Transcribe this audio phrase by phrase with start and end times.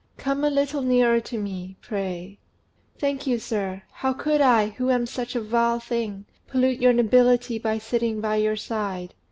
[0.17, 2.39] Come a little nearer to me, pray."
[2.97, 3.83] "Thank you, sir.
[3.91, 8.37] How could I, who am such a vile thing, pollute your nobility by sitting by
[8.37, 9.13] your side?"